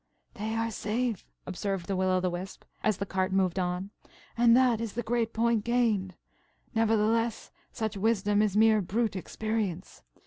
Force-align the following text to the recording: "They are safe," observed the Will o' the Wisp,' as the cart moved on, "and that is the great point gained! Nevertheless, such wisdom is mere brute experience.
"They 0.33 0.55
are 0.55 0.71
safe," 0.71 1.27
observed 1.45 1.85
the 1.85 1.95
Will 1.95 2.09
o' 2.09 2.19
the 2.19 2.31
Wisp,' 2.31 2.65
as 2.81 2.97
the 2.97 3.05
cart 3.05 3.31
moved 3.31 3.59
on, 3.59 3.91
"and 4.35 4.57
that 4.57 4.81
is 4.81 4.93
the 4.93 5.03
great 5.03 5.31
point 5.31 5.63
gained! 5.63 6.15
Nevertheless, 6.73 7.51
such 7.71 7.95
wisdom 7.97 8.41
is 8.41 8.57
mere 8.57 8.81
brute 8.81 9.15
experience. 9.15 10.01